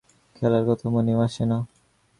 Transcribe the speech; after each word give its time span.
খেলার 0.35 0.63
কথা 0.67 0.85
মনেও 0.89 1.19
আসে 1.19 1.43
না। 1.45 1.57